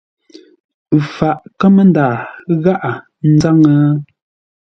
Ə 0.95 0.97
faʼ 1.15 1.37
kámə́nda 1.59 2.05
gháʼa 2.63 2.91
nzáŋə́? 3.33 3.75